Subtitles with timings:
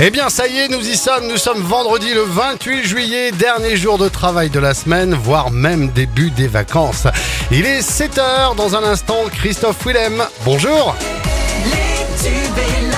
[0.00, 1.28] Eh bien, ça y est, nous y sommes.
[1.28, 5.88] Nous sommes vendredi le 28 juillet, dernier jour de travail de la semaine, voire même
[5.90, 7.06] début des vacances.
[7.50, 9.24] Il est 7h dans un instant.
[9.32, 10.96] Christophe Willem, bonjour.
[11.64, 12.93] Les tubes et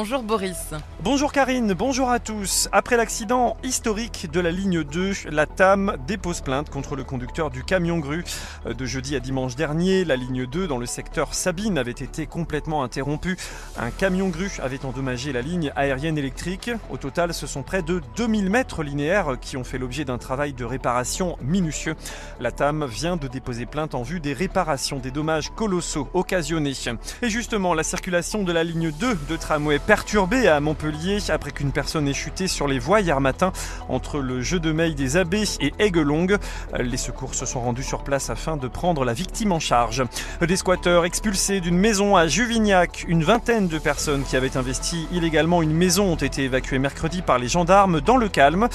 [0.00, 0.56] Bonjour Boris.
[1.04, 2.70] Bonjour Karine, bonjour à tous.
[2.72, 7.64] Après l'accident historique de la ligne 2, la TAM dépose plainte contre le conducteur du
[7.64, 8.24] camion grue.
[8.64, 12.82] De jeudi à dimanche dernier, la ligne 2 dans le secteur Sabine avait été complètement
[12.82, 13.36] interrompue.
[13.76, 16.70] Un camion grue avait endommagé la ligne aérienne électrique.
[16.88, 20.54] Au total, ce sont près de 2000 mètres linéaires qui ont fait l'objet d'un travail
[20.54, 21.94] de réparation minutieux.
[22.40, 26.72] La TAM vient de déposer plainte en vue des réparations des dommages colossaux occasionnés.
[27.20, 31.72] Et justement, la circulation de la ligne 2 de tramway perturbée à Montpellier après qu'une
[31.72, 33.50] personne ait chuté sur les voies hier matin
[33.88, 36.36] entre le jeu de Meille des Abbés et Aigues-Longues.
[36.78, 40.04] Les secours se sont rendus sur place afin de prendre la victime en charge.
[40.46, 45.60] Des squatteurs expulsés d'une maison à Juvignac, une vingtaine de personnes qui avaient investi illégalement
[45.60, 48.68] une maison ont été évacuées mercredi par les gendarmes dans le calme.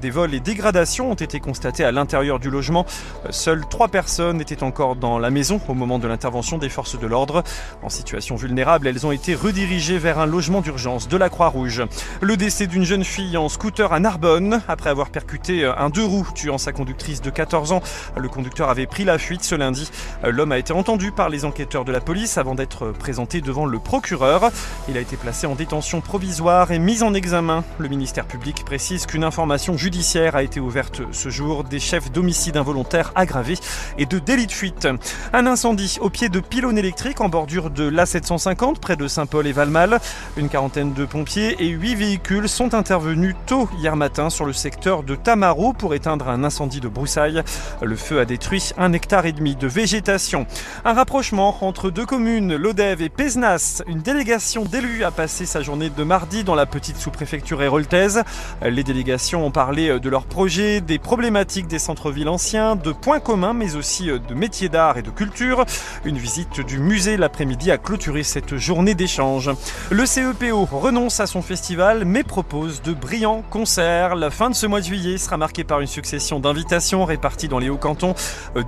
[0.00, 2.86] Des vols et dégradations ont été constatés à l'intérieur du logement.
[3.30, 7.08] Seules trois personnes étaient encore dans la maison au moment de l'intervention des forces de
[7.08, 7.42] l'ordre.
[7.82, 11.82] En situation vulnérable, elles ont été redirigées vers un logement d'urgence de la Croix-Rouge.
[12.20, 16.28] Le décès d'une jeune fille en scooter à Narbonne après avoir percuté un deux roues
[16.34, 17.82] tuant sa conductrice de 14 ans.
[18.16, 19.90] Le conducteur avait pris la fuite ce lundi.
[20.24, 23.78] L'homme a été entendu par les enquêteurs de la police avant d'être présenté devant le
[23.78, 24.50] procureur.
[24.88, 27.64] Il a été placé en détention provisoire et mis en examen.
[27.78, 32.56] Le ministère public précise qu'une information judiciaire a été ouverte ce jour des chefs d'homicide
[32.56, 33.54] involontaire aggravé
[33.98, 34.88] et de délit de fuite.
[35.32, 39.52] Un incendie au pied de pylônes électriques en bordure de l'A750 près de Saint-Paul et
[39.52, 40.00] Valmal.
[40.36, 45.04] Une quarantaine de pompiers et huit véhicules sont intervenus tôt hier matin sur le secteur
[45.04, 47.42] de Tamaro pour éteindre un incendie de broussailles.
[47.80, 50.46] Le feu a détruit un hectare et demi de végétation.
[50.84, 53.82] Un rapprochement entre deux communes, Lodève et Pézenas.
[53.86, 58.22] Une délégation d'élus a passé sa journée de mardi dans la petite sous-préfecture héroltaise.
[58.62, 63.54] Les délégations ont parlé de leurs projets, des problématiques des centres-villes anciens, de points communs
[63.54, 65.64] mais aussi de métiers d'art et de culture.
[66.04, 69.50] Une visite du musée l'après-midi a clôturé cette journée d'échange.
[69.90, 74.14] Le CE CEPO renonce à son festival mais propose de brillants concerts.
[74.14, 77.58] La fin de ce mois de juillet sera marquée par une succession d'invitations réparties dans
[77.58, 78.14] les hauts cantons.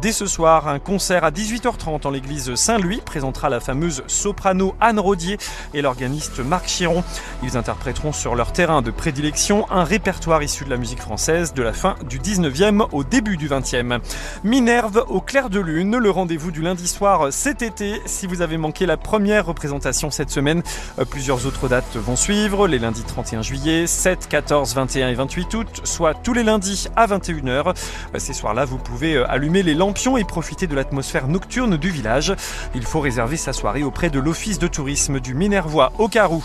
[0.02, 4.98] Dès ce soir, un concert à 18h30 en l'église Saint-Louis présentera la fameuse soprano Anne
[4.98, 5.38] Rodier
[5.72, 7.04] et l'organiste Marc Chiron.
[7.42, 11.62] Ils interpréteront sur leur terrain de prédilection un répertoire issu de la musique française de
[11.62, 14.00] la fin du 19e au début du 20e.
[14.44, 18.02] Minerve au clair de lune, le rendez-vous du lundi soir cet été.
[18.04, 20.62] Si vous avez manqué la première représentation cette semaine,
[21.08, 25.80] plusieurs autres dates vont suivre, les lundis 31 juillet, 7, 14, 21 et 28 août,
[25.84, 27.74] soit tous les lundis à 21h.
[28.18, 32.34] Ces soirs-là, vous pouvez allumer les lampions et profiter de l'atmosphère nocturne du village.
[32.74, 36.44] Il faut réserver sa soirée auprès de l'office de tourisme du Minervois au Carou.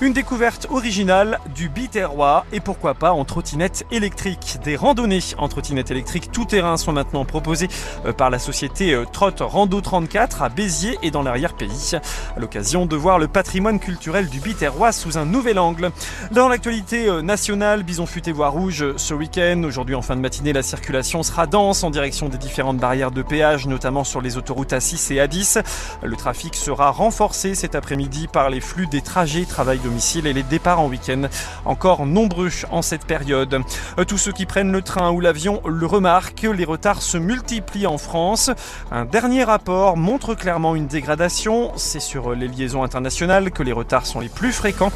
[0.00, 4.58] Une découverte originale du Biterrois et pourquoi pas en trottinette électrique.
[4.64, 7.68] Des randonnées en trottinette électrique tout terrain sont maintenant proposées
[8.16, 11.92] par la société Trot Rando 34 à Béziers et dans l'arrière-pays.
[12.36, 15.90] L'occasion de voir le patrimoine culturel du Biterrois sous un nouvel angle.
[16.30, 19.62] Dans l'actualité nationale, Bison futé voie rouge ce week-end.
[19.64, 23.22] Aujourd'hui en fin de matinée, la circulation sera dense en direction des différentes barrières de
[23.22, 25.62] péage, notamment sur les autoroutes A6 et A10.
[26.02, 30.80] Le trafic sera renforcé cet après-midi par les flux des trajets travail-domicile et les départs
[30.80, 31.28] en week-end,
[31.64, 33.60] encore nombreux en cette période.
[34.06, 37.98] Tous ceux qui prennent le train ou l'avion le remarquent, les retards se multiplient en
[37.98, 38.50] France.
[38.90, 41.72] Un dernier rapport montre clairement une dégradation.
[41.76, 44.92] C'est sur les liaisons internationales que les retards sont plus fréquents.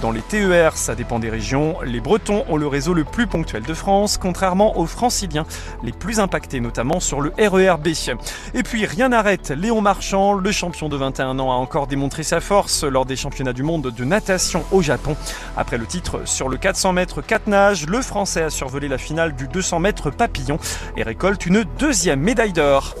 [0.00, 1.76] Dans les TER, ça dépend des régions.
[1.84, 5.46] Les Bretons ont le réseau le plus ponctuel de France, contrairement aux Franciliens,
[5.82, 7.88] les plus impactés notamment sur le RERB.
[8.54, 12.40] Et puis rien n'arrête Léon Marchand, le champion de 21 ans, a encore démontré sa
[12.40, 15.16] force lors des championnats du monde de natation au Japon.
[15.56, 19.34] Après le titre sur le 400 mètres 4 nages, le Français a survolé la finale
[19.34, 20.58] du 200 mètres papillon
[20.96, 22.94] et récolte une deuxième médaille d'or.